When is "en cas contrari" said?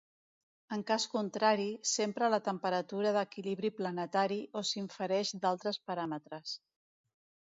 0.75-1.67